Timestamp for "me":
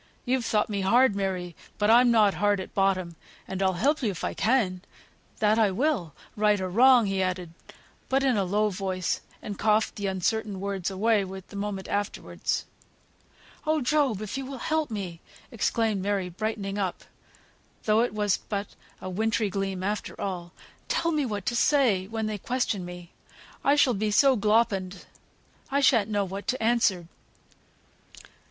0.67-0.81, 14.89-15.21, 21.11-21.27, 22.83-23.11